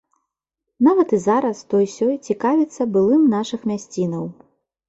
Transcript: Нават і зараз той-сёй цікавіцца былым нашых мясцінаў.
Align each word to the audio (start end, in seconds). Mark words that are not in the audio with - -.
Нават 0.87 1.11
і 1.17 1.19
зараз 1.25 1.61
той-сёй 1.73 2.15
цікавіцца 2.27 2.89
былым 2.97 3.29
нашых 3.37 3.69
мясцінаў. 3.75 4.25